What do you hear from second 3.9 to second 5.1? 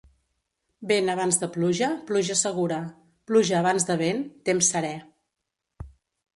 de vent, temps serè.